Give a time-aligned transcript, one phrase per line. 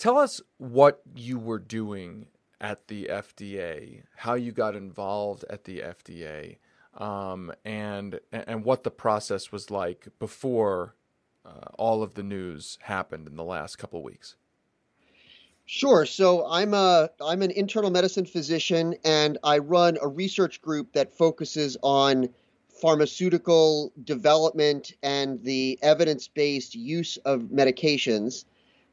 [0.00, 2.24] Tell us what you were doing
[2.58, 6.56] at the FDA, how you got involved at the FDA,
[6.94, 10.94] um, and and what the process was like before
[11.44, 14.36] uh, all of the news happened in the last couple weeks.
[15.66, 16.06] Sure.
[16.06, 21.12] So I'm a I'm an internal medicine physician, and I run a research group that
[21.12, 22.30] focuses on
[22.70, 28.46] pharmaceutical development and the evidence-based use of medications.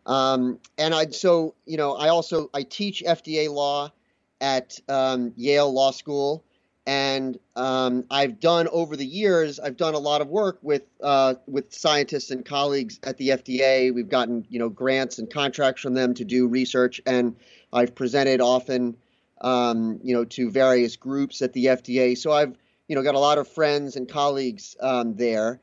[0.08, 3.92] Um, and I so you know I also I teach FDA law
[4.40, 6.46] at um, Yale Law School,
[6.86, 11.36] and um, I've done over the years I've done a lot of work with uh,
[11.46, 13.94] with scientists and colleagues at the FDA.
[13.94, 17.36] We've gotten you know grants and contracts from them to do research, and
[17.74, 18.96] I've presented often
[19.42, 22.18] um, you know to various groups at the FDA.
[22.18, 22.56] So I've
[22.88, 25.60] you know got a lot of friends and colleagues um, there,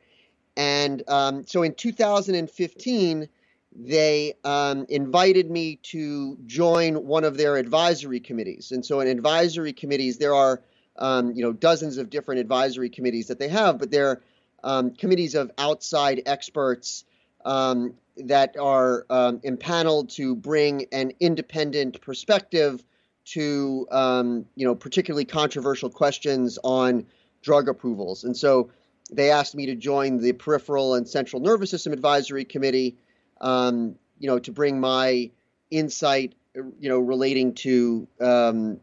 [0.55, 3.29] and um, so in 2015
[3.75, 8.71] they um, invited me to join one of their advisory committees.
[8.71, 10.63] And so in advisory committees, there are
[10.97, 14.23] um, you know dozens of different advisory committees that they have, but they're
[14.63, 17.05] um, committees of outside experts
[17.45, 22.83] um, that are um, impaneled to bring an independent perspective
[23.25, 27.07] to um, you know particularly controversial questions on
[27.43, 28.23] drug approvals.
[28.23, 28.71] And so
[29.11, 32.97] they asked me to join the Peripheral and Central Nervous System Advisory Committee
[33.45, 35.31] um, you know, to bring my
[35.71, 38.81] insight, you know, relating to um,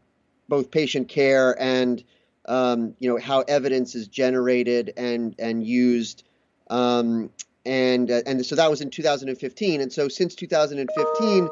[0.48, 2.02] both patient care and
[2.46, 6.24] um, you know how evidence is generated and and used,
[6.70, 7.30] um,
[7.66, 11.48] and uh, and so that was in 2015, and so since 2015,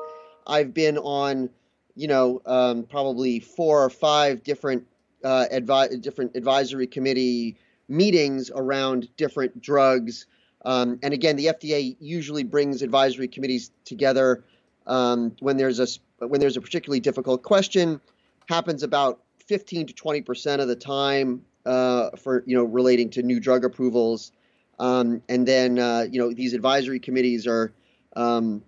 [0.47, 1.50] I've been on,
[1.95, 4.86] you know, um, probably four or five different
[5.22, 7.56] uh, advi- different advisory committee
[7.89, 10.27] meetings around different drugs
[10.64, 14.44] um, and again, the FDA usually brings advisory committees together
[14.86, 15.86] um, when there's a
[16.27, 18.00] when there's a particularly difficult question.
[18.48, 23.23] Happens about 15 to 20 percent of the time uh, for you know relating to
[23.23, 24.33] new drug approvals.
[24.79, 27.73] Um, and then uh, you know these advisory committees are
[28.17, 28.63] um,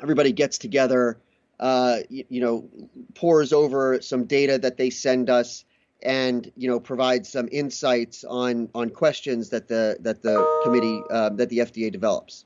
[0.00, 1.18] everybody gets together,
[1.60, 2.68] uh, you, you know,
[3.14, 5.64] pores over some data that they send us
[6.02, 11.30] and you know provide some insights on on questions that the that the committee uh,
[11.30, 12.44] that the FDA develops.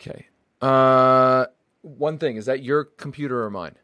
[0.00, 0.26] Okay.
[0.60, 1.46] Uh,
[1.82, 3.76] one thing is that your computer or mine?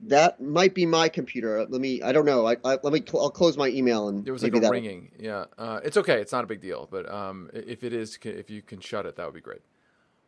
[0.00, 1.66] That might be my computer.
[1.68, 2.02] Let me.
[2.02, 2.46] I don't know.
[2.46, 3.02] I, I let me.
[3.14, 5.10] I'll close my email and there was like a ringing.
[5.18, 5.46] Yeah.
[5.58, 6.20] Uh, it's okay.
[6.20, 6.88] It's not a big deal.
[6.90, 9.60] But um, if it is, if you can shut it, that would be great.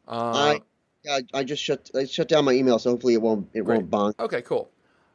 [0.09, 0.59] Uh,
[1.07, 3.65] I, I I just shut I shut down my email, so hopefully it won't it
[3.65, 3.87] great.
[3.87, 4.25] won't bonk.
[4.25, 4.43] Okay.
[4.43, 4.69] Cool.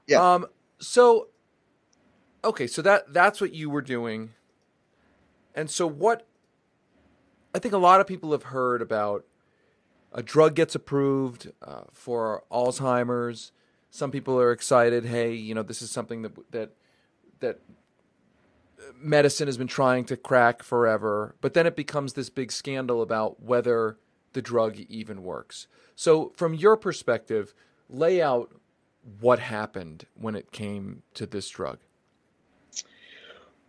[0.07, 0.35] Yeah.
[0.35, 0.47] Um.
[0.79, 1.27] So
[2.45, 4.31] okay, so that that's what you were doing.
[5.53, 6.27] And so what
[7.53, 9.25] I think a lot of people have heard about
[10.11, 13.51] a drug gets approved uh, for Alzheimer's.
[13.89, 15.05] Some people are excited.
[15.05, 16.71] Hey, you know, this is something that that
[17.39, 17.59] that
[18.95, 21.35] medicine has been trying to crack forever.
[21.41, 23.97] But then it becomes this big scandal about whether
[24.33, 25.67] the drug even works.
[25.95, 27.53] So, from your perspective,
[27.89, 28.53] lay out
[29.19, 31.79] what happened when it came to this drug.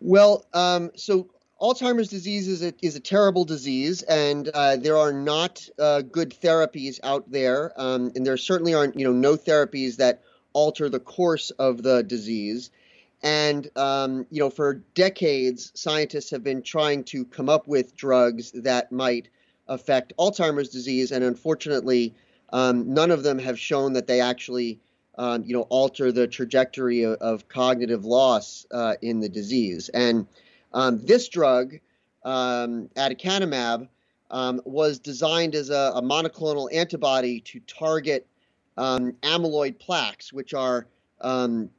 [0.00, 1.28] Well, um, so
[1.60, 6.30] Alzheimer's disease is a, is a terrible disease, and uh, there are not uh, good
[6.30, 11.00] therapies out there, um, and there certainly aren't, you know, no therapies that alter the
[11.00, 12.70] course of the disease.
[13.22, 18.52] And um, you know, for decades, scientists have been trying to come up with drugs
[18.52, 19.28] that might
[19.68, 22.14] affect Alzheimer's disease, and unfortunately,
[22.52, 24.78] um, none of them have shown that they actually
[25.18, 29.88] um, you know, alter the trajectory of, of cognitive loss uh, in the disease.
[29.88, 30.26] And
[30.72, 31.74] um, this drug,
[32.24, 33.88] um, aducanumab,
[34.30, 38.26] um, was designed as a, a, monoclonal antibody to target
[38.76, 40.88] um, amyloid plaques, which are
[41.20, 41.70] um,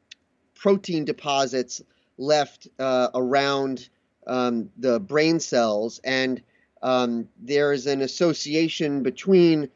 [0.55, 1.81] protein deposits
[2.17, 3.89] left uh, around
[4.25, 5.99] the brain cells.
[6.03, 6.41] And
[6.81, 9.69] there is an association between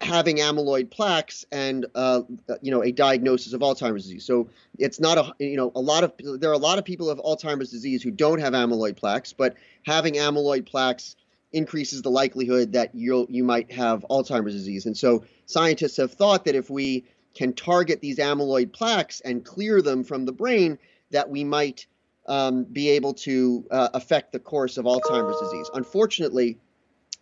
[0.00, 2.22] having amyloid plaques and uh,
[2.62, 4.24] you know a diagnosis of Alzheimer's disease.
[4.24, 4.48] So
[4.78, 7.18] it's not a you know a lot of there are a lot of people of
[7.18, 11.16] Alzheimer's disease who don't have amyloid plaques, but having amyloid plaques
[11.52, 14.86] increases the likelihood that you you might have Alzheimer's disease.
[14.86, 17.04] And so scientists have thought that if we
[17.34, 20.78] can target these amyloid plaques and clear them from the brain,
[21.10, 21.86] that we might
[22.26, 25.68] um, be able to uh, affect the course of Alzheimer's disease.
[25.74, 26.58] Unfortunately,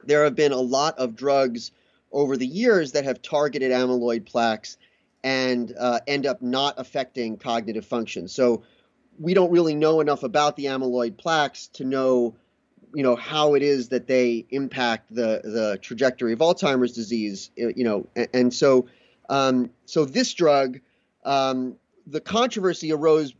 [0.05, 1.73] there have been a lot of drugs
[2.12, 4.76] over the years that have targeted amyloid plaques
[5.25, 8.29] and uh, end up not affecting cognitive function.
[8.29, 8.62] So
[9.19, 12.35] we don't really know enough about the amyloid plaques to know
[12.94, 17.50] you know how it is that they impact the the trajectory of Alzheimer's disease.
[17.56, 18.87] You know, and, and so
[19.29, 20.81] um, so this drug,
[21.25, 21.76] um,
[22.06, 23.35] the controversy arose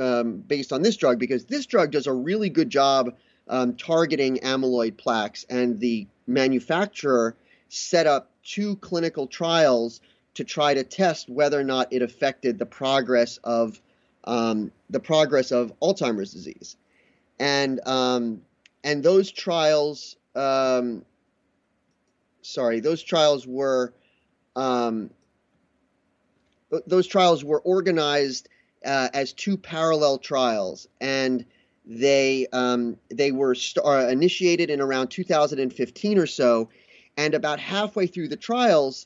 [0.00, 3.14] um, based on this drug because this drug does a really good job
[3.48, 7.36] um, targeting amyloid plaques, and the manufacturer
[7.68, 10.00] set up two clinical trials
[10.34, 13.80] to try to test whether or not it affected the progress of
[14.24, 16.76] um, the progress of Alzheimer's disease,
[17.38, 18.42] and um,
[18.84, 21.04] and those trials, um,
[22.42, 23.92] sorry, those trials were
[24.56, 25.10] um,
[26.86, 28.48] those trials were organized
[28.84, 31.44] uh, as two parallel trials, and
[31.84, 36.68] they um, they were st- uh, initiated in around 2015 or so,
[37.18, 39.04] and about halfway through the trials,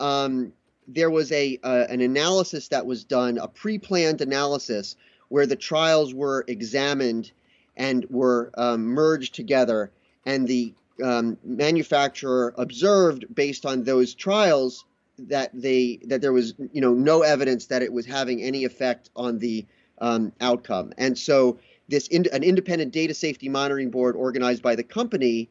[0.00, 0.52] um,
[0.88, 4.96] there was a uh, an analysis that was done, a pre-planned analysis
[5.28, 7.30] where the trials were examined
[7.76, 9.92] and were um, merged together,
[10.26, 14.84] and the um, manufacturer observed based on those trials
[15.18, 19.08] that they that there was you know no evidence that it was having any effect
[19.14, 19.64] on the
[20.00, 24.82] um, outcome, and so this in, an independent data safety monitoring board organized by the
[24.82, 25.48] company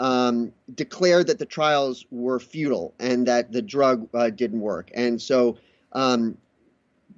[0.00, 5.20] um, declared that the trials were futile and that the drug uh, didn't work, and
[5.20, 5.56] so
[5.92, 6.36] um,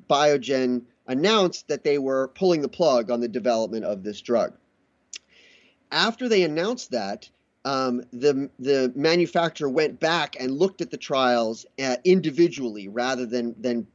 [0.09, 4.55] Biogen announced that they were pulling the plug on the development of this drug.
[5.91, 7.29] After they announced that,
[7.65, 13.55] um, the the manufacturer went back and looked at the trials uh, individually rather than
[13.61, 13.87] than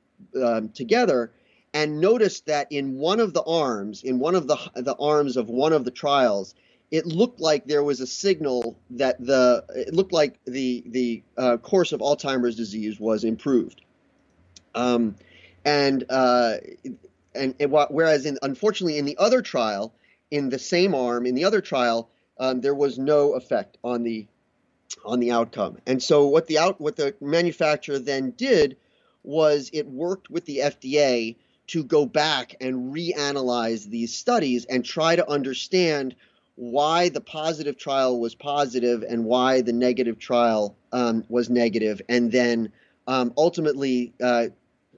[0.42, 1.32] um, together,
[1.74, 5.50] and noticed that in one of the arms, in one of the the arms of
[5.50, 6.54] one of the trials,
[6.92, 11.58] it looked like there was a signal that the it looked like the the uh,
[11.58, 13.82] course of Alzheimer's disease was improved.
[14.76, 15.16] Um,
[15.64, 16.58] and uh,
[17.34, 19.94] and, whereas in unfortunately in the other trial,
[20.32, 22.10] in the same arm, in the other trial,
[22.40, 24.28] um, there was no effect on the
[25.06, 25.78] on the outcome.
[25.88, 28.76] And so what the out what the manufacturer then did
[29.24, 31.38] was it worked with the FDA
[31.68, 36.16] to go back and reanalyze these studies and try to understand
[36.56, 42.32] why the positive trial was positive and why the negative trial um, was negative, and
[42.32, 42.72] then
[43.08, 44.48] um, ultimately, uh,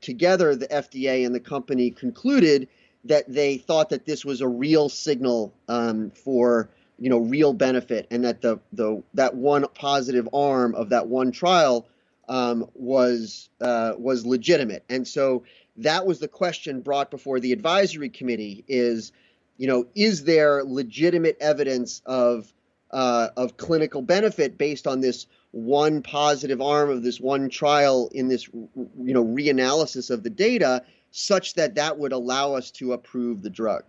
[0.02, 2.68] together, the FDA and the company concluded
[3.06, 6.70] that they thought that this was a real signal um, for
[7.00, 11.32] you know real benefit and that the the that one positive arm of that one
[11.32, 11.88] trial
[12.30, 14.84] um, was uh, was legitimate.
[14.90, 15.44] And so
[15.78, 19.12] that was the question brought before the advisory committee is
[19.58, 22.52] you know is there legitimate evidence of
[22.92, 28.28] uh, of clinical benefit based on this one positive arm of this one trial in
[28.28, 33.42] this you know reanalysis of the data such that that would allow us to approve
[33.42, 33.84] the drug?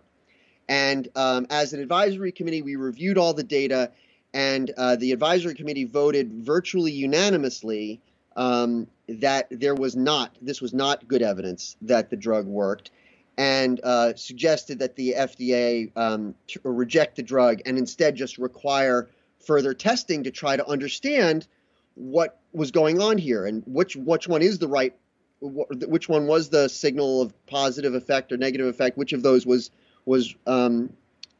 [0.67, 3.91] And um, as an advisory committee, we reviewed all the data,
[4.33, 7.99] and uh, the advisory committee voted virtually unanimously
[8.35, 12.91] um, that there was not, this was not good evidence that the drug worked,
[13.37, 19.09] and uh, suggested that the FDA um, reject the drug and instead just require
[19.45, 21.47] further testing to try to understand
[21.95, 24.95] what was going on here and which which one is the right
[25.41, 29.71] which one was the signal of positive effect or negative effect which of those was
[30.05, 30.89] was um,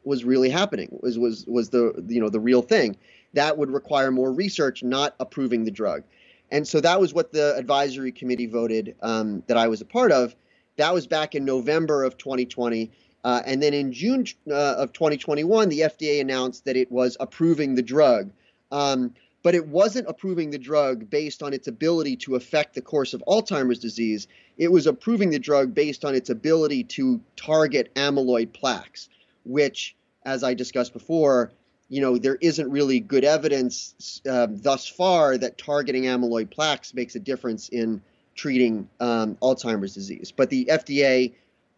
[0.04, 2.96] was really happening was was was the you know the real thing.
[3.34, 6.04] That would require more research not approving the drug.
[6.50, 10.12] And so that was what the advisory committee voted um, that i was a part
[10.12, 10.34] of
[10.76, 12.90] that was back in november of 2020
[13.24, 17.74] uh, and then in june uh, of 2021 the fda announced that it was approving
[17.74, 18.30] the drug
[18.72, 19.12] um,
[19.46, 23.22] but it wasn't approving the drug based on its ability to affect the course of
[23.28, 24.26] Alzheimer's disease.
[24.58, 29.08] It was approving the drug based on its ability to target amyloid plaques,
[29.44, 31.52] which, as I discussed before,
[31.88, 37.14] you know, there isn't really good evidence uh, thus far that targeting amyloid plaques makes
[37.14, 38.02] a difference in
[38.36, 40.32] treating um, Alzheimer's disease.
[40.34, 41.32] But the FDA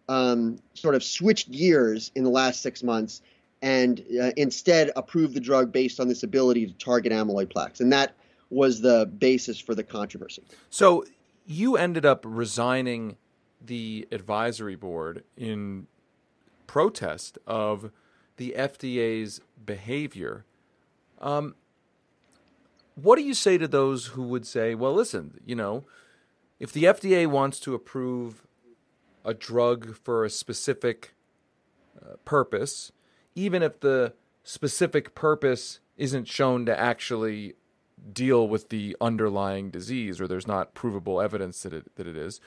[0.09, 3.23] um, sort of switched gears in the last six months
[3.63, 7.81] and uh, instead approved the drug based on this ability to target amyloid plaques.
[7.81, 8.15] And that
[8.51, 10.43] was the basis for the controversy.
[10.71, 11.05] So
[11.47, 13.17] you ended up resigning
[13.65, 15.87] the advisory board in
[16.67, 17.91] protest of
[18.37, 20.45] the FDA's behavior.
[21.21, 21.57] Um,
[22.95, 25.85] what do you say to those who would say, well, listen, you know,
[26.59, 28.47] if the FDA wants to approve
[29.25, 31.15] a drug for a specific
[32.01, 32.93] uh, purpose,
[33.35, 37.55] even if the specific purpose isn't shown to actually
[38.13, 42.41] deal with the underlying disease or there's not provable evidence that it that it is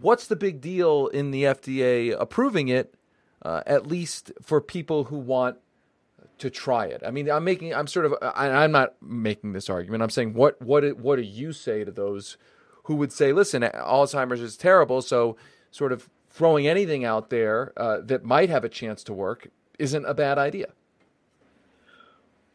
[0.00, 2.94] what's the big deal in the FDA approving it
[3.42, 5.58] uh, at least for people who want
[6.38, 7.02] to try it?
[7.06, 10.02] I mean, I'm making, I'm sort of, I, am not making this argument.
[10.02, 12.36] I'm saying, what, what, what do you say to those
[12.88, 15.36] who would say, listen, Alzheimer's is terrible, so
[15.70, 20.06] sort of throwing anything out there uh, that might have a chance to work isn't
[20.06, 20.68] a bad idea?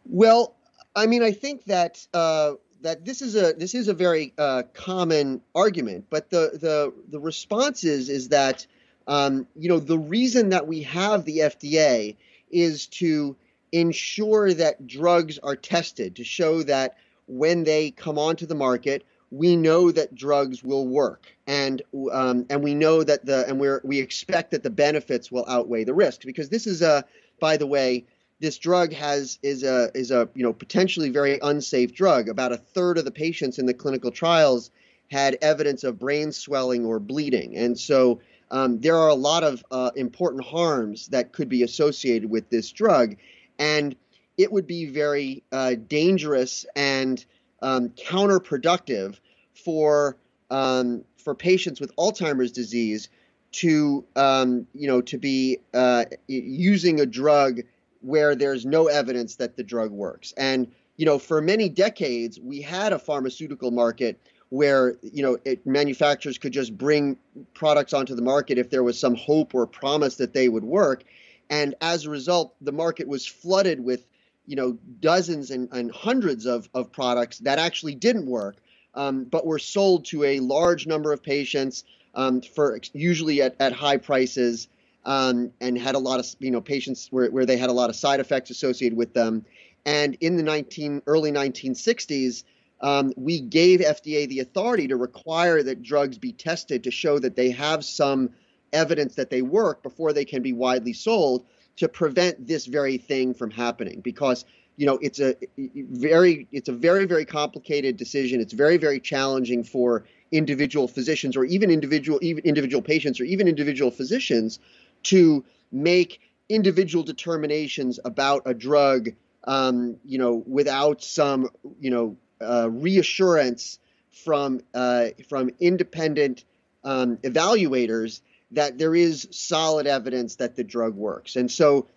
[0.06, 0.56] Well,
[0.96, 4.63] I mean, I think that uh, that this is a this is a very uh,
[4.74, 8.66] common argument, but the the the response is is that
[9.08, 12.16] um, you know the reason that we have the FDA
[12.50, 13.36] is to
[13.72, 16.98] ensure that drugs are tested to show that
[17.28, 22.63] when they come onto the market, we know that drugs will work, and um, and
[22.63, 26.24] we know that the and we we expect that the benefits will outweigh the risks
[26.24, 27.04] because this is a
[27.40, 28.06] by the way
[28.40, 32.30] this drug has is a is a you know potentially very unsafe drug.
[32.30, 34.70] About a third of the patients in the clinical trials
[35.10, 38.22] had evidence of brain swelling or bleeding, and so
[38.52, 42.72] um, there are a lot of uh, important harms that could be associated with this
[42.72, 43.16] drug,
[43.58, 43.96] and
[44.38, 47.25] it would be very uh, dangerous and
[47.63, 49.20] um, counterproductive
[49.55, 50.17] for
[50.51, 53.10] um, for patients with Alzheimer's disease
[53.53, 57.62] to um, you know to be uh, using a drug
[58.01, 60.34] where there's no evidence that the drug works.
[60.38, 65.65] And you know, for many decades, we had a pharmaceutical market where you know it,
[65.65, 67.17] manufacturers could just bring
[67.53, 71.03] products onto the market if there was some hope or promise that they would work.
[71.50, 74.05] And as a result, the market was flooded with
[74.45, 78.57] you know dozens and, and hundreds of, of products that actually didn't work,
[78.95, 81.83] um, but were sold to a large number of patients
[82.15, 84.67] um, for usually at, at high prices
[85.05, 87.89] um, and had a lot of you know patients where, where they had a lot
[87.89, 89.45] of side effects associated with them.
[89.85, 92.43] And in the 19 early 1960s,
[92.81, 97.35] um, we gave FDA the authority to require that drugs be tested to show that
[97.35, 98.29] they have some
[98.71, 101.45] evidence that they work before they can be widely sold
[101.77, 104.46] to prevent this very thing from happening because
[104.77, 108.39] you know it's a very it's a very very complicated decision.
[108.39, 113.48] It's very very challenging for individual physicians or even individual even individual patients or even
[113.48, 114.60] individual physicians
[115.03, 119.10] to make individual determinations about a drug,
[119.46, 121.50] um, you know, without some,
[121.80, 123.80] you know, uh, reassurance
[124.12, 126.46] from uh, from independent
[126.84, 128.22] um, evaluators
[128.53, 131.36] that there is solid evidence that the drug works.
[131.36, 131.88] And so,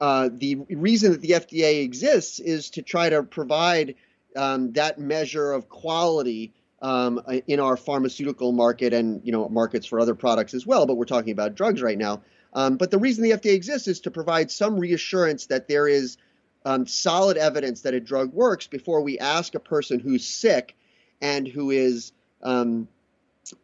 [0.00, 3.96] uh, the reason that the FDA exists is to try to provide
[4.36, 9.98] um, that measure of quality um, in our pharmaceutical market and you know markets for
[9.98, 10.86] other products as well.
[10.86, 12.22] But we're talking about drugs right now.
[12.54, 16.16] Um, but the reason the FDA exists is to provide some reassurance that there is
[16.64, 20.76] um, solid evidence that a drug works before we ask a person who's sick
[21.20, 22.12] and who is,
[22.42, 22.88] um,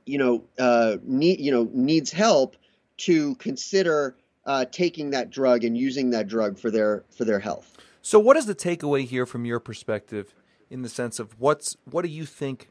[0.07, 2.57] you know, uh, need, you know, needs help
[2.99, 7.77] to consider uh, taking that drug and using that drug for their for their health.
[8.03, 10.35] So, what is the takeaway here from your perspective,
[10.71, 12.71] in the sense of what's what do you think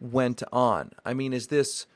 [0.00, 0.92] went on?
[1.04, 1.86] I mean, is this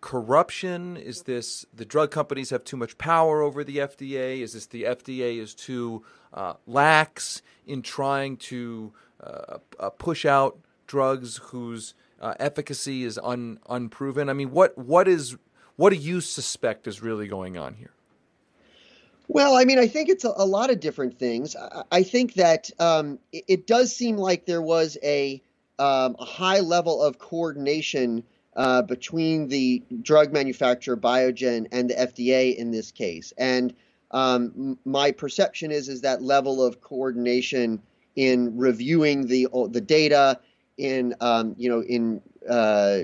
[0.00, 0.96] corruption?
[0.96, 4.40] Is this the drug companies have too much power over the FDA?
[4.40, 10.58] Is this the FDA is too uh, lax in trying to uh, uh, push out
[10.86, 14.28] drugs whose uh, efficacy is un, unproven?
[14.28, 15.36] I mean, what what is
[15.76, 17.92] what do you suspect is really going on here?
[19.28, 21.56] Well, I mean, I think it's a, a lot of different things.
[21.56, 25.40] I, I think that um, it, it, does seem like there was a,
[25.78, 28.24] um, a high level of coordination
[28.56, 33.32] uh, between the drug manufacturer Biogen and the FDA in this case.
[33.38, 33.74] And
[34.10, 37.80] um, my perception is is that level of coordination
[38.14, 40.38] in reviewing the the data,
[40.78, 43.00] in um, you know in uh,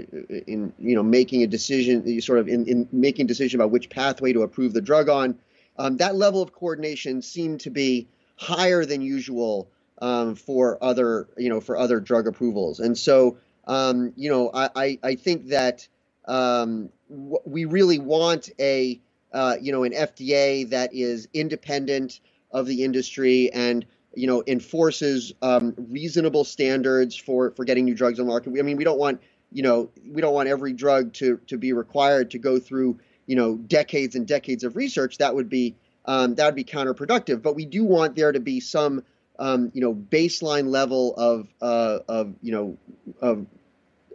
[0.47, 3.91] in you know making a decision, sort of in, in making a decision about which
[3.91, 5.39] pathway to approve the drug on.
[5.79, 9.71] Um, that level of coordination seemed to be higher than usual
[10.03, 13.31] um, for other you know for other drug approvals, and so
[13.67, 15.87] um, you know, I, I, I think that
[16.27, 19.01] um, w- we really want a,
[19.33, 22.21] uh, you know, an FDA that is independent
[22.51, 28.19] of the industry and, you know, enforces um, reasonable standards for, for getting new drugs
[28.19, 28.53] on the market.
[28.59, 29.21] I mean, we don't want,
[29.53, 33.37] you know, we don't want every drug to, to be required to go through, you
[33.37, 35.19] know, decades and decades of research.
[35.19, 35.75] That would be,
[36.07, 37.43] um, that would be counterproductive.
[37.43, 39.05] But we do want there to be some,
[39.39, 42.79] um, you know, baseline level of, uh, of, you know,
[43.21, 43.47] of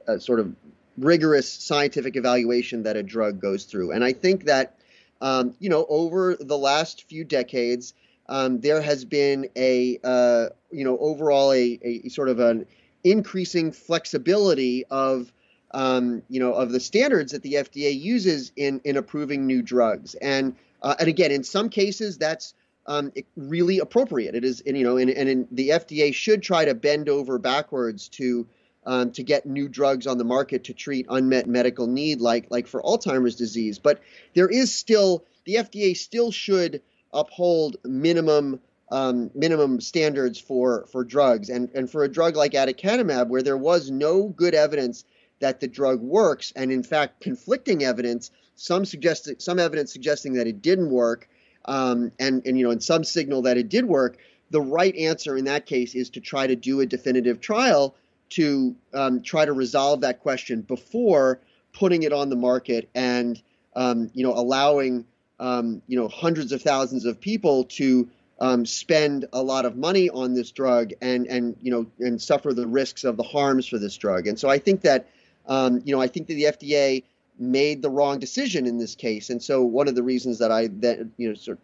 [0.08, 0.54] a sort of
[0.98, 3.92] rigorous scientific evaluation that a drug goes through.
[3.92, 4.78] And I think that,
[5.22, 7.94] um, you know, over the last few decades,
[8.28, 12.66] um, there has been a, uh, you know, overall a, a, sort of an
[13.04, 15.32] increasing flexibility of,
[15.72, 20.16] um, you know, of the standards that the FDA uses in in approving new drugs.
[20.16, 22.54] And uh, and again, in some cases, that's
[22.86, 24.36] um, really appropriate.
[24.36, 28.10] It is, and, you know, and, and the FDA should try to bend over backwards
[28.10, 28.48] to
[28.86, 32.68] um, to get new drugs on the market to treat unmet medical need, like like
[32.68, 33.80] for Alzheimer's disease.
[33.80, 34.02] But
[34.34, 36.82] there is still the FDA still should
[37.14, 38.60] uphold minimum
[38.92, 43.58] um, minimum standards for for drugs, and and for a drug like aducanumab, where there
[43.58, 45.06] was no good evidence
[45.40, 50.48] that the drug works, and in fact conflicting evidence, some suggest some evidence suggesting that
[50.48, 51.28] it didn't work,
[51.66, 54.18] um, and and you know, and some signal that it did work.
[54.52, 57.96] The right answer in that case is to try to do a definitive trial
[58.30, 61.40] to um, try to resolve that question before
[61.74, 63.42] putting it on the market and
[63.76, 65.06] um, you know allowing
[65.44, 68.10] um, you know hundreds of thousands of people to
[68.40, 72.54] um, spend a lot of money on this drug and and you know and suffer
[72.54, 74.26] the risks of the harms for this drug.
[74.26, 75.10] And so I think that
[75.46, 77.04] um, you know I think that the FDA
[77.38, 79.30] made the wrong decision in this case.
[79.30, 81.60] And so one of the reasons that I that you know sort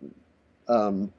[0.67, 1.13] of, um,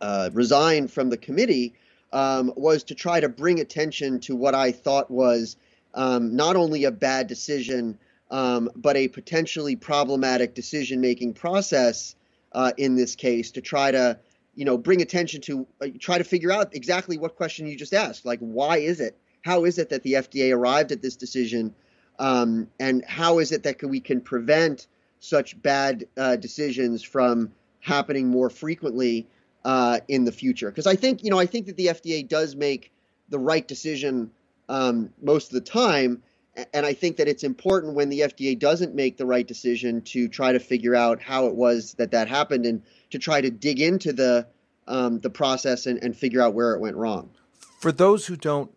[0.00, 1.74] uh, resigned from the committee
[2.14, 5.56] um, was to try to bring attention to what I thought was
[5.92, 7.98] um, not only a bad decision,
[8.30, 12.14] um, but a potentially problematic decision making process
[12.52, 14.18] uh, in this case to try to
[14.54, 17.94] you know bring attention to uh, try to figure out exactly what question you just
[17.94, 21.74] asked like why is it how is it that the FDA arrived at this decision
[22.18, 24.88] um, and how is it that we can prevent
[25.20, 29.26] such bad uh, decisions from happening more frequently
[29.64, 30.70] uh, in the future.
[30.70, 32.92] Because I think, you know, I think that the FDA does make
[33.28, 34.30] the right decision
[34.68, 36.22] um, most of the time.
[36.72, 40.28] And I think that it's important when the FDA doesn't make the right decision to
[40.28, 43.80] try to figure out how it was that that happened and to try to dig
[43.80, 44.46] into the
[44.86, 47.30] um, the process and, and figure out where it went wrong.
[47.78, 48.70] For those who don't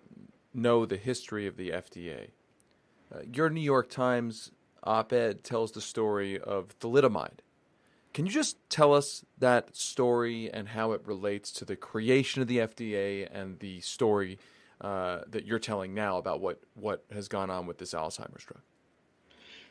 [0.53, 2.31] know the history of the FDA,
[3.13, 4.51] uh, your New York Times
[4.83, 7.39] op-ed tells the story of thalidomide,
[8.13, 12.49] can you just tell us that story and how it relates to the creation of
[12.49, 14.37] the FDA and the story
[14.81, 18.61] uh, that you're telling now about what, what has gone on with this Alzheimer's drug?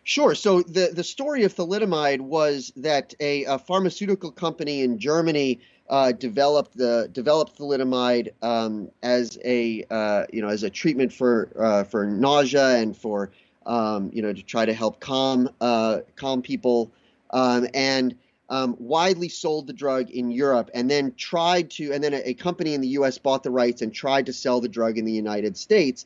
[0.03, 0.35] Sure.
[0.35, 6.13] So the, the story of thalidomide was that a, a pharmaceutical company in Germany uh,
[6.13, 11.85] developed the developed thalidomide um, as a uh, you know as a treatment for uh,
[11.85, 13.33] for nausea and for
[13.67, 16.91] um, you know to try to help calm uh, calm people
[17.31, 18.15] um, and
[18.51, 22.35] um, widely sold the drug in Europe and then tried to, and then a, a,
[22.35, 25.13] company in the US bought the rights and tried to sell the drug in the
[25.13, 26.05] United States.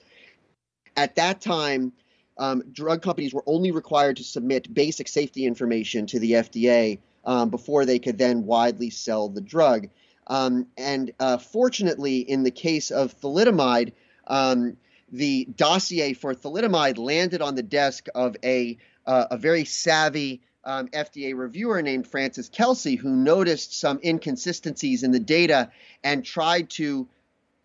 [0.94, 1.92] At that time,
[2.36, 7.48] um, drug companies were only required to submit basic safety information to the FDA um,
[7.48, 9.88] before they could then widely sell the drug.
[10.26, 13.92] Um, and uh, fortunately, in the case of thalidomide,
[14.26, 14.76] um,
[15.10, 18.76] the dossier for thalidomide landed on the desk of a,
[19.06, 25.10] uh, a very savvy um, FDA reviewer named Frances Kelsey, who noticed some inconsistencies in
[25.10, 25.70] the data
[26.02, 27.08] and tried to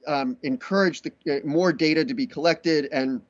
[0.08, 3.22] um, encourage the, uh, more data to be collected and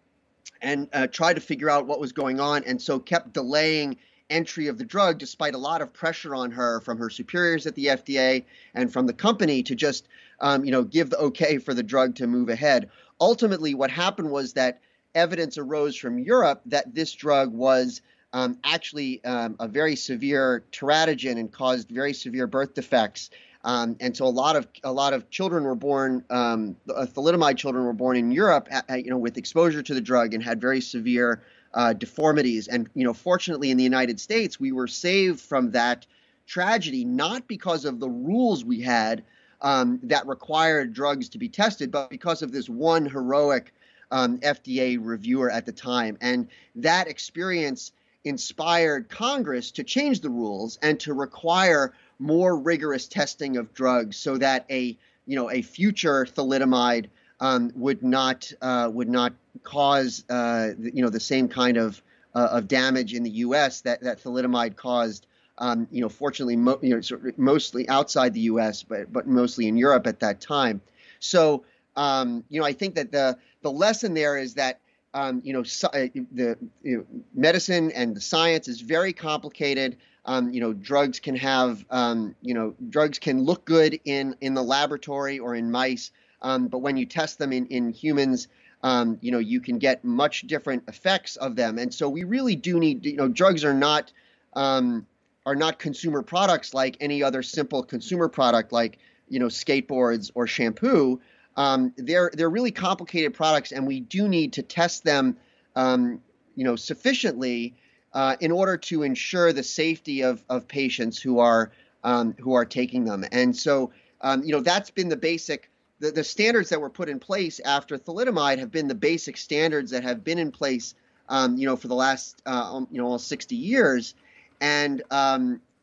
[0.62, 3.98] and uh, to figure out what was going on, and so kept delaying
[4.30, 7.76] entry of the drug despite a lot of pressure on her from her superiors at
[7.76, 8.44] the FDA
[8.76, 10.08] and from the company to just
[10.40, 12.90] um, you know give the okay for the drug to move ahead.
[13.22, 14.82] Ultimately, what happened was that
[15.16, 18.02] evidence arose from Europe that this drug was
[18.34, 23.30] um, actually um, a very severe teratogen and caused very severe birth defects.
[23.64, 27.58] Um, and so a lot of a lot of children were born, um, uh, thalidomide
[27.58, 30.80] children were born in Europe, you know, with exposure to the drug and had very
[30.80, 31.42] severe
[31.74, 32.68] uh, deformities.
[32.68, 36.06] And you know, fortunately, in the United States, we were saved from that
[36.48, 39.24] tragedy not because of the rules we had
[39.62, 43.74] um, that required drugs to be tested, but because of this one heroic
[44.12, 46.18] um, FDA reviewer at the time.
[46.22, 47.92] And that experience
[48.30, 54.38] inspired Congress to change the rules and to require more rigorous testing of drugs so
[54.38, 57.08] that a you know a future thalidomide
[57.40, 62.02] um, would not uh, would not cause uh, you know the same kind of
[62.36, 63.82] uh, of damage in the U.S.
[63.82, 65.26] that that thalidomide caused.
[65.62, 69.28] Um, you know, fortunately, mo- you know, sort of mostly outside the U.S., but but
[69.28, 70.80] mostly in Europe at that time.
[71.20, 71.66] So,
[71.98, 74.80] um, you know, I think that the the lesson there is that
[75.14, 79.98] um, you know, uh, the you know, medicine and the science is very complicated.
[80.26, 84.54] Um, you know, drugs can have, um, you know, drugs can look good in in
[84.54, 88.48] the laboratory or in mice, um, but when you test them in in humans,
[88.84, 91.80] um, you know, you can get much different effects of them.
[91.80, 94.12] And so we really do need, you know, drugs are not
[94.54, 95.08] um,
[95.46, 100.46] are not consumer products like any other simple consumer product like you know skateboards or
[100.46, 101.20] shampoo
[101.60, 105.36] um, they're they're really complicated products, and we do need to test them,
[105.76, 106.22] um,
[106.56, 107.76] you know, sufficiently
[108.14, 111.74] uh, in order to ensure the safety of of patients who are
[112.06, 113.26] um, who are taking them.
[113.34, 113.92] And so,
[114.22, 115.70] um, you know, that's been the basic.
[116.00, 119.92] The, the standards that were put in place after thalidomide have been the basic standards
[119.92, 120.96] that have been in place,
[121.28, 124.16] um, you know, for the last, uh, um, you know, almost 60 years,
[124.62, 125.04] and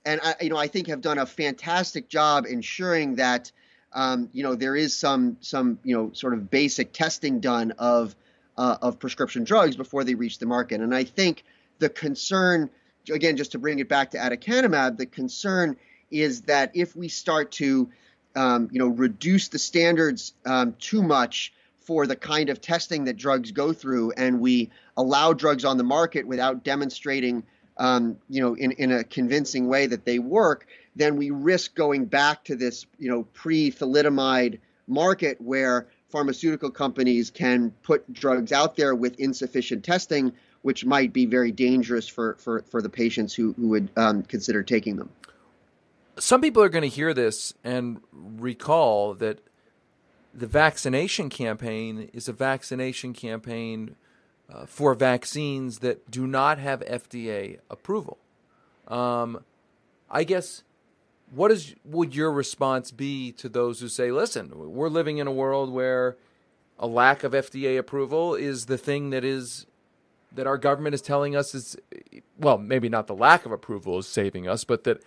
[0.07, 3.53] and I, you know, I think have done a fantastic job ensuring that,
[3.97, 8.15] um, you know, there is some some you know sort of basic testing done of
[8.57, 10.83] uh, of prescription drugs before they reach the market.
[10.83, 11.45] And I think
[11.79, 12.71] the concern,
[13.11, 15.77] again, just to bring it back to aducanumab, the concern
[16.11, 17.91] is that if we start to,
[18.37, 23.17] um, you know, reduce the standards um, too much for the kind of testing that
[23.17, 27.45] drugs go through, and we allow drugs on the market without demonstrating,
[27.79, 32.07] um, you know, in, in a convincing way that they work, then we risk going
[32.07, 38.95] back to this, you know, pre-thalidomide market where pharmaceutical companies can put drugs out there
[38.95, 43.69] with insufficient testing, which might be very dangerous for, for, for the patients who, who
[43.69, 45.11] would um, consider taking them.
[46.19, 49.41] Some people are going to hear this and recall that
[50.33, 53.97] the vaccination campaign is a vaccination campaign
[54.53, 58.19] uh, for vaccines that do not have FDA approval.
[58.89, 59.45] Um,
[60.11, 60.63] I guess
[61.31, 65.33] what is would your response be to those who say, "Listen, we're living in a
[65.33, 66.17] world where
[66.79, 69.67] a lack of FDA approval is the thing that is
[70.33, 71.77] that our government is telling us is
[72.39, 75.03] well, maybe not the lack of approval is saving us, but that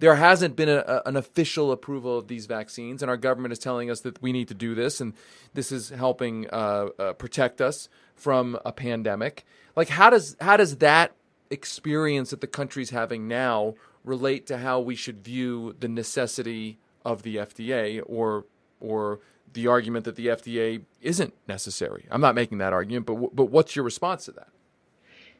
[0.00, 3.90] there hasn't been a, an official approval of these vaccines, and our government is telling
[3.90, 5.14] us that we need to do this, and
[5.54, 7.88] this is helping uh, uh, protect us
[8.18, 9.44] from a pandemic.
[9.76, 11.12] Like, how does how does that
[11.50, 17.22] experience that the country's having now relate to how we should view the necessity of
[17.22, 18.44] the FDA, or
[18.80, 19.20] or
[19.52, 22.06] the argument that the FDA isn't necessary?
[22.10, 24.48] I'm not making that argument, but but what's your response to that?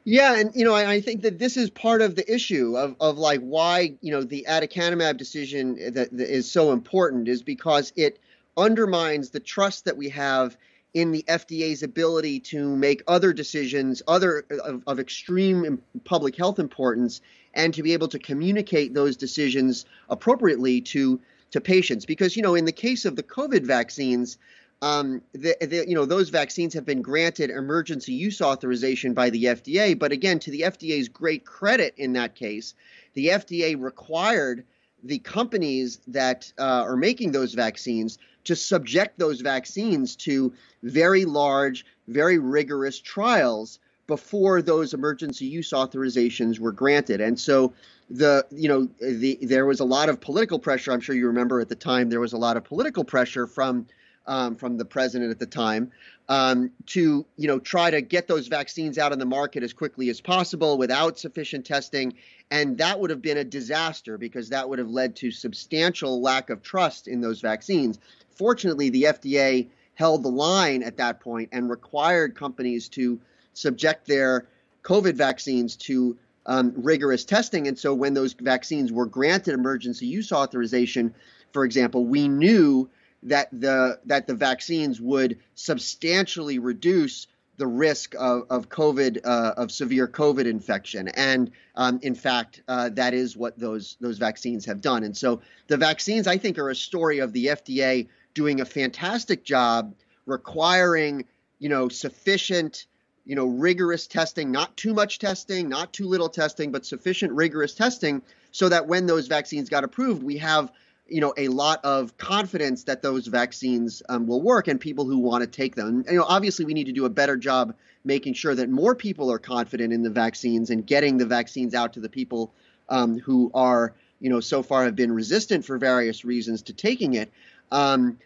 [0.05, 2.97] Yeah, and you know, I, I, think that this is part of the issue of,
[2.99, 7.93] of like why you know the aducanumab decision that, that is so important is because
[7.97, 8.19] it
[8.57, 10.57] undermines the trust that we have
[10.99, 17.21] in the FDA's ability to make other decisions, other of, of extreme public health importance,
[17.55, 21.21] and to be able to communicate those decisions appropriately to
[21.53, 22.05] to patients.
[22.05, 24.39] Because you know, in the case of the COVID vaccines,
[24.83, 29.45] um, the, the, you know those vaccines have been granted emergency use authorization by the
[29.45, 29.97] FDA.
[29.97, 32.75] But again, to the FDA's great credit in that case,
[33.15, 34.65] the FDA required
[35.03, 41.85] the companies that uh, are making those vaccines to subject those vaccines to very large,
[42.09, 47.21] very rigorous trials before those emergency use authorizations were granted.
[47.21, 47.73] And so
[48.11, 50.93] the you know the there was a lot of political pressure.
[50.93, 53.87] I'm sure you remember at the time there was a lot of political pressure from
[54.27, 55.93] um, from the president at the time
[56.29, 60.11] um, to you know try to get those vaccines out on the market as quickly
[60.11, 62.15] as possible without sufficient testing.
[62.51, 66.51] And that would have been a disaster because that would have led to substantial lack
[66.51, 67.99] of trust in those vaccines.
[68.31, 73.19] Fortunately the fda held the line at that point and required companies to
[73.55, 74.47] subject their
[74.83, 77.69] covid vaccines to um, rigorous testing.
[77.69, 81.15] And so when those vaccines were granted emergency use authorization
[81.53, 82.89] for example we knew
[83.25, 87.27] that the that the vaccines would substantially reduce
[87.57, 92.89] the risk of, of COVID uh, of severe COVID infection, and um, in fact, uh,
[92.91, 95.03] that is what those those vaccines have done.
[95.03, 99.45] And so, the vaccines, I think, are a story of the FDA doing a fantastic
[99.45, 101.25] job requiring,
[101.59, 102.87] you know, sufficient,
[103.25, 107.75] you know, rigorous testing, not too much testing, not too little testing, but sufficient rigorous
[107.75, 110.71] testing, so that when those vaccines got approved, we have
[111.09, 115.19] you know a lot of confidence that those vaccines um, will work and people who
[115.19, 116.05] want to take them.
[116.09, 119.31] You know, obviously we need to do a better job making sure that more people
[119.33, 122.53] are confident in the vaccines and getting the vaccines out to the people
[122.89, 127.15] um, who are you know so far have been resistant for various reasons to taking
[127.15, 127.31] it.
[127.71, 128.19] Um,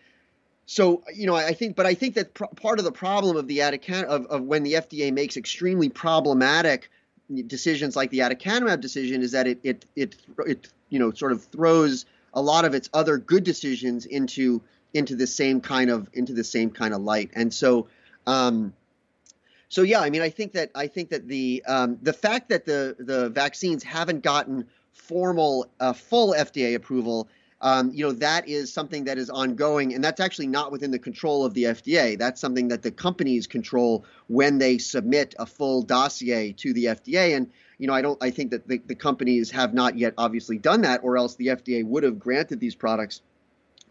[0.67, 3.47] so you know, I think, but I think that pr- part of the problem of
[3.47, 6.91] the aducan- of, of when the FDA makes extremely problematic
[7.47, 10.17] decisions like the aducanumab decision is that it it it
[10.47, 14.63] it you know sort of throws a lot of its other good decisions into
[14.95, 17.31] into the same kind of into the same kind of light.
[17.35, 17.89] And so
[18.27, 18.73] um,
[19.73, 22.67] so yeah, I mean, I think that I think that the um, the fact that
[22.67, 27.29] the the vaccines haven't gotten formal uh, full FDA approval,
[27.63, 30.99] um, you know, that is something that is ongoing, and that's actually not within the
[30.99, 32.19] control of the FDA.
[32.19, 37.35] That's something that the companies control when they submit a full dossier to the FDA,
[37.35, 37.51] and
[37.83, 38.17] you know, I don't.
[38.23, 41.49] I think that the, the companies have not yet obviously done that, or else the
[41.49, 43.23] FDA would have granted these products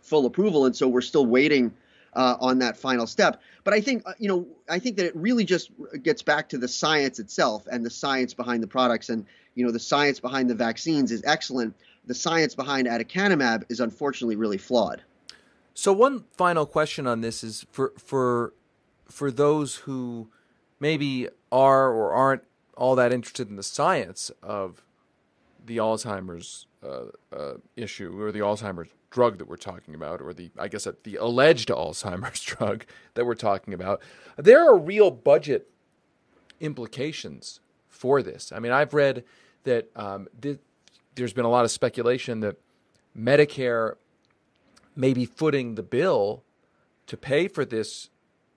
[0.02, 1.74] full approval, and so we're still waiting
[2.14, 3.42] uh, on that final step.
[3.66, 5.72] But I think, uh, you know, I think that it really just
[6.04, 9.26] gets back to the science itself and the science behind the products, and
[9.56, 11.76] you know, the science behind the vaccines is excellent.
[12.06, 15.02] the science behind aducanumab is unfortunately really flawed.
[15.74, 18.54] So one final question on this is for for
[19.10, 20.30] for those who
[20.80, 22.44] maybe are or aren't
[22.82, 24.84] all that interested in the science of
[25.64, 30.50] the Alzheimer's uh, uh, issue or the Alzheimer's drug that we're talking about, or the
[30.58, 34.02] I guess the alleged Alzheimer's drug that we're talking about,
[34.36, 35.70] there are real budget
[36.60, 38.52] implications for this.
[38.52, 39.26] I mean, I've read
[39.64, 40.58] that um, th-
[41.14, 42.56] there's been a lot of speculation that
[43.16, 43.94] Medicare
[44.96, 46.42] may be footing the bill
[47.06, 48.10] to pay for this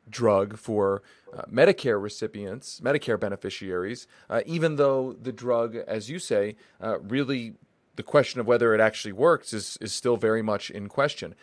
[0.08, 6.56] drug for uh, Medicare recipients, Medicare beneficiaries, uh, even though the drug, as you say,
[6.82, 7.54] uh, really
[7.96, 11.34] the question of whether it actually works is, is still very much in question.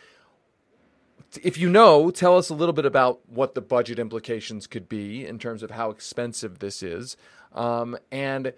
[1.42, 5.26] If you know, tell us a little bit about what the budget implications could be
[5.26, 7.16] in terms of how expensive this is.
[7.54, 8.52] Um, and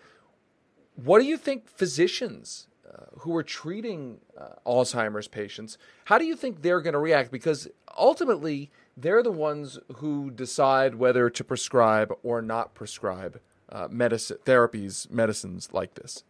[0.97, 6.37] what do you think physicians uh, who are treating uh, Alzheimer's patients, how do you
[6.37, 7.31] think they're going to react?
[7.31, 14.39] Because ultimately, they're the ones who decide whether to prescribe or not prescribe uh, medicine
[14.45, 16.23] therapies, medicines like this.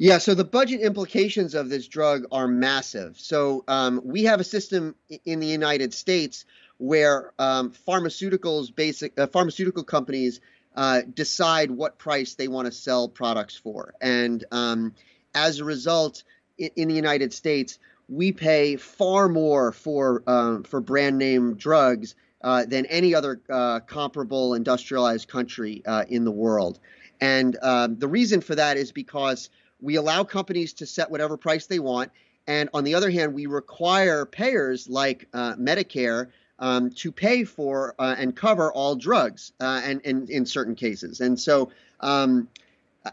[0.00, 3.18] Yeah, so the budget implications of this drug are massive.
[3.18, 6.44] So um, we have a system in the United States
[6.76, 10.40] where um, pharmaceuticals, basic uh, pharmaceutical companies,
[10.76, 14.94] uh, decide what price they want to sell products for, and um,
[15.34, 16.22] as a result,
[16.56, 22.14] in, in, the United States, we pay far more for uh, for brand name drugs
[22.42, 26.78] uh, than any other uh, comparable industrialized country uh, in the world.
[27.20, 31.66] And um, the reason for that is because we allow companies to set whatever price
[31.66, 32.10] they want.
[32.46, 37.94] And on the other hand, we require payers like uh, Medicare um, to pay for
[37.98, 41.20] uh, and cover all drugs uh, and, and, in certain cases.
[41.20, 42.48] And so um,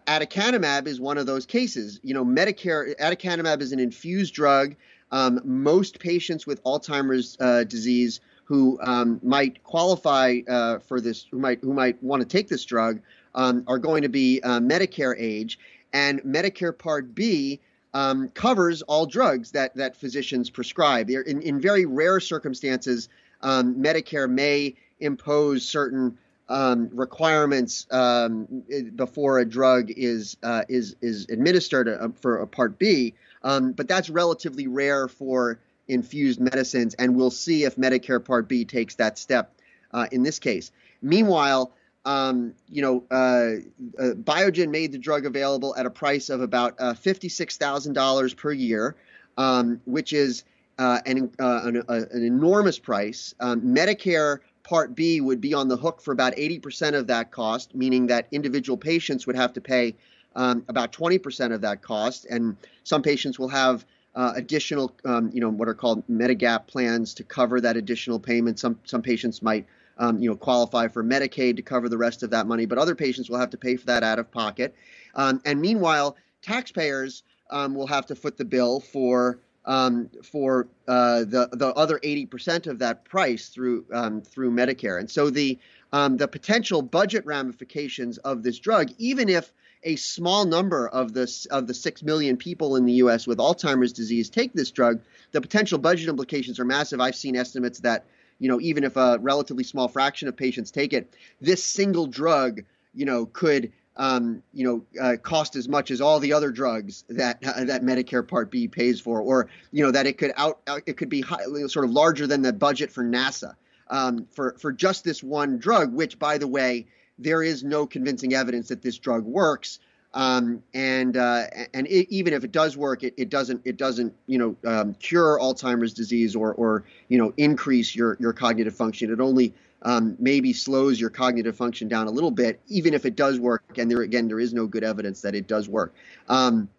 [0.08, 2.00] aducanumab is one of those cases.
[2.04, 4.76] You know, Medicare, aducanumab is an infused drug.
[5.12, 11.40] Um, most patients with Alzheimer's uh, disease who um, might qualify uh, for this, who
[11.40, 13.02] might who might want to take this drug,
[13.34, 15.60] um, are going to be uh, Medicare age
[15.96, 17.62] and Medicare Part B
[17.94, 21.10] um, covers all drugs that that physicians prescribe.
[21.10, 23.08] In, in very rare circumstances,
[23.42, 28.64] um, Medicare may impose certain um, requirements um,
[28.96, 33.88] before a drug is uh, is is administered uh, for a Part B, um, but
[33.88, 39.18] that's relatively rare for infused medicines, and we'll see if Medicare Part B takes that
[39.18, 39.60] step
[39.92, 40.72] uh, in this case.
[41.02, 41.72] Meanwhile,
[42.06, 43.62] um, you know, uh,
[44.00, 48.96] uh, Biogen made the drug available at a price of about uh, $56,000 per year,
[49.38, 50.44] um, which is
[50.78, 53.34] an, an, an, enormous price.
[53.40, 57.76] Um, Medicare Part B would be on the hook for about 80% of that cost,
[57.76, 59.96] meaning that individual patients would have to pay
[60.36, 65.40] um, about 20% of that cost, and some patients will have uh, additional, um, you
[65.40, 68.60] know, what are called Medigap plans to cover that additional payment.
[68.60, 72.32] Some some patients might um, you know, qualify for Medicaid to cover the rest of
[72.32, 74.76] that money, but other patients will have to pay for that out of pocket.
[75.14, 81.20] Um, and meanwhile, taxpayers um, will have to foot the bill for um, for uh,
[81.20, 85.00] the the other 80% of that price through um, through Medicare.
[85.00, 85.58] And so the
[85.92, 89.52] um, the potential budget ramifications of this drug, even if
[89.84, 93.28] a small number of the of the six million people in the U.S.
[93.28, 95.02] with Alzheimer's disease take this drug,
[95.32, 97.00] the potential budget implications are massive.
[97.00, 98.06] I've seen estimates that
[98.40, 102.64] you know, even if a relatively small fraction of patients take it, this single drug,
[102.94, 107.04] you know, could um, you know, uh, cost as much as all the other drugs
[107.10, 110.60] that uh, that Medicare Part B pays for, or you know that it could out,
[110.68, 113.56] uh, it could be high, sort of larger than the budget for NASA
[113.90, 115.94] um, for for just this one drug.
[115.94, 119.80] Which, by the way, there is no convincing evidence that this drug works.
[120.14, 124.14] Um, and uh, and it, even if it does work, it, it doesn't it doesn't
[124.28, 129.12] you know um, cure Alzheimer's disease or or you know increase your your cognitive function.
[129.12, 133.16] It only um, maybe slows your cognitive function down a little bit, even if it
[133.16, 133.78] does work.
[133.78, 135.94] And there again, there is no good evidence that it does work.
[136.28, 136.70] Um,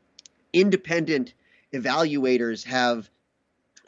[0.53, 1.35] independent
[1.73, 3.11] evaluators have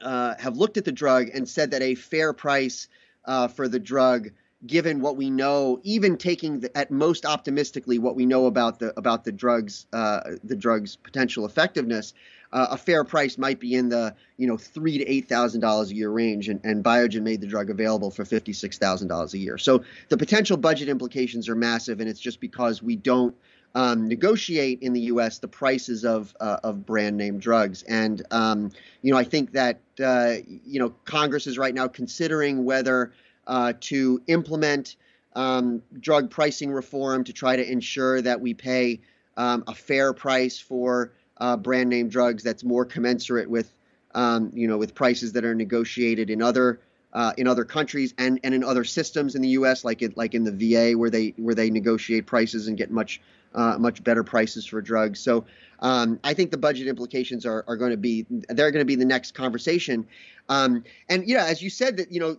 [0.03, 2.88] uh, have looked at the drug and said that a fair price
[3.25, 4.31] uh, for the drug
[4.66, 8.92] given what we know, even taking the, at most optimistically what we know about the
[8.99, 12.12] about the drugs uh, the drugs potential effectiveness,
[12.53, 15.90] uh, a fair price might be in the you know three to eight thousand dollars
[15.90, 19.35] a year range, and, and Biogen made the drug available for fifty six thousand dollars
[19.35, 19.59] a year.
[19.59, 23.35] So the potential budget implications are massive, and it's just because we don't.
[23.75, 25.40] Um, negotiate in the U.S.
[25.40, 29.81] the prices of uh, of brand name drugs, and um, you know I think that
[30.03, 33.12] uh, you know Congress is right now considering whether
[33.49, 34.97] uh, to implement
[35.35, 39.01] um, drug pricing reform to try to ensure that we pay
[39.37, 43.73] um, a fair price for uh, brand name drugs that's more commensurate with
[44.15, 46.81] um, you know with prices that are negotiated in other
[47.13, 49.85] uh, in other countries and, and in other systems in the U.S.
[49.85, 53.21] like it, like in the VA where they where they negotiate prices and get much
[53.55, 55.21] uh, much better prices for drugs.
[55.21, 55.47] So
[55.81, 58.97] um, I think the budget implications are, are going to be they're going to be
[58.97, 60.07] the next conversation.
[60.49, 62.37] Um, and yeah, as you said that you know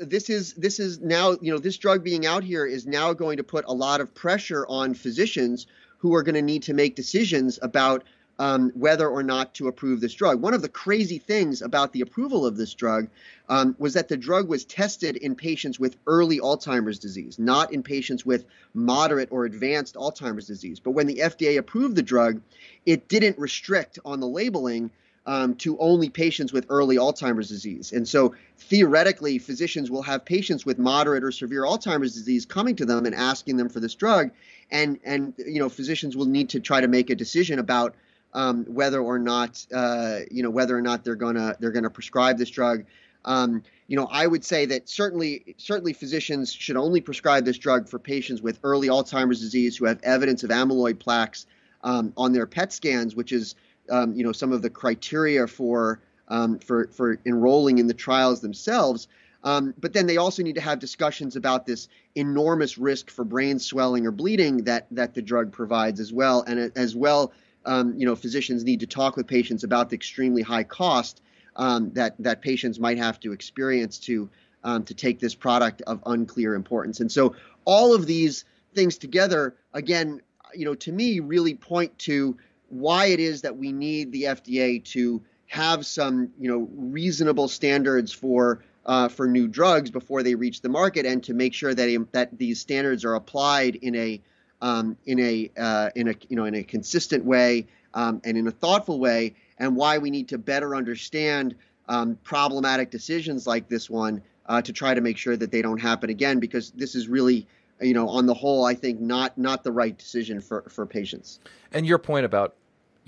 [0.00, 3.36] this is this is now you know this drug being out here is now going
[3.36, 5.66] to put a lot of pressure on physicians
[5.98, 8.04] who are going to need to make decisions about
[8.38, 10.40] um, whether or not to approve this drug.
[10.40, 13.08] One of the crazy things about the approval of this drug
[13.48, 17.82] um, was that the drug was tested in patients with early Alzheimer's disease, not in
[17.82, 20.78] patients with moderate or advanced Alzheimer's disease.
[20.78, 22.40] But when the FDA approved the drug,
[22.86, 24.90] it didn't restrict on the labeling.
[25.28, 27.92] Um, to only patients with early Alzheimer's disease.
[27.92, 32.86] And so theoretically, physicians will have patients with moderate or severe Alzheimer's disease coming to
[32.86, 34.30] them and asking them for this drug.
[34.70, 37.94] And, and you know, physicians will need to try to make a decision about
[38.34, 42.38] um, whether or not uh, you know whether or not they're gonna they're gonna prescribe
[42.38, 42.84] this drug.
[43.24, 47.88] Um, you know, I would say that certainly certainly physicians should only prescribe this drug
[47.88, 51.46] for patients with early Alzheimer's disease who have evidence of amyloid plaques
[51.82, 53.54] um, on their PET scans, which is
[53.90, 58.40] um, you know some of the criteria for um, for for enrolling in the trials
[58.40, 59.08] themselves.
[59.44, 63.60] Um, but then they also need to have discussions about this enormous risk for brain
[63.60, 67.32] swelling or bleeding that that the drug provides as well, and as well
[67.68, 71.20] um, you know, physicians need to talk with patients about the extremely high cost
[71.56, 74.28] um, that that patients might have to experience to
[74.64, 77.00] um, to take this product of unclear importance.
[77.00, 80.22] And so all of these things together, again,
[80.54, 84.84] you know, to me, really point to why it is that we need the FDA
[84.84, 90.62] to have some, you know, reasonable standards for uh, for new drugs before they reach
[90.62, 94.20] the market, and to make sure that that these standards are applied in a
[94.62, 98.46] um, in a uh, in a you know in a consistent way um, and in
[98.46, 101.54] a thoughtful way, and why we need to better understand
[101.88, 105.80] um, problematic decisions like this one uh, to try to make sure that they don't
[105.80, 106.40] happen again.
[106.40, 107.46] Because this is really
[107.80, 111.40] you know on the whole, I think not not the right decision for for patients.
[111.72, 112.54] And your point about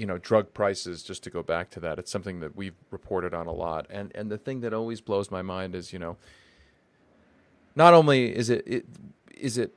[0.00, 3.34] you know drug prices just to go back to that it's something that we've reported
[3.34, 3.86] on a lot.
[3.90, 6.16] And and the thing that always blows my mind is you know
[7.76, 8.86] not only is it, it
[9.36, 9.74] is it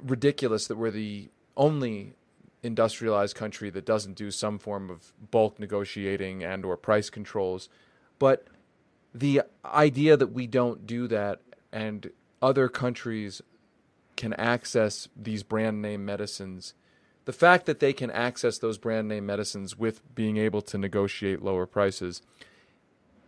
[0.00, 2.14] ridiculous that we're the only
[2.62, 7.68] industrialized country that doesn't do some form of bulk negotiating and or price controls
[8.18, 8.46] but
[9.12, 11.40] the idea that we don't do that
[11.72, 12.10] and
[12.40, 13.42] other countries
[14.16, 16.74] can access these brand name medicines
[17.24, 21.42] the fact that they can access those brand name medicines with being able to negotiate
[21.42, 22.22] lower prices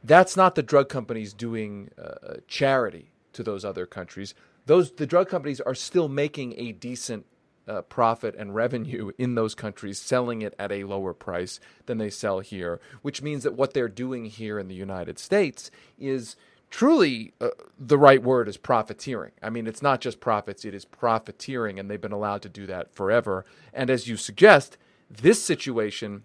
[0.07, 4.35] that's not the drug companies doing uh, charity to those other countries.
[4.67, 7.27] Those the drug companies are still making a decent
[7.67, 12.11] uh, profit and revenue in those countries, selling it at a lower price than they
[12.11, 16.37] sell here, which means that what they're doing here in the United States is
[16.71, 17.49] truly uh,
[17.79, 19.33] the right word is profiteering.
[19.43, 22.67] I mean, it's not just profits, it is profiteering, and they've been allowed to do
[22.67, 23.45] that forever.
[23.73, 24.77] And as you suggest,
[25.11, 26.25] this situation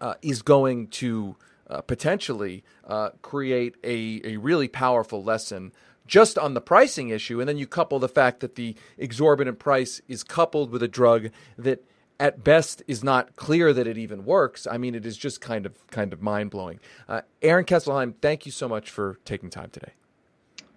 [0.00, 1.36] uh, is going to
[1.68, 5.72] uh, potentially uh, create a, a really powerful lesson
[6.06, 10.00] just on the pricing issue, and then you couple the fact that the exorbitant price
[10.06, 11.84] is coupled with a drug that
[12.18, 14.66] at best is not clear that it even works.
[14.66, 16.80] I mean, it is just kind of kind of mind blowing.
[17.08, 19.92] Uh, Aaron Kesselheim, thank you so much for taking time today.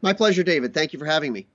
[0.02, 0.74] My pleasure, David.
[0.74, 1.48] Thank you for having me.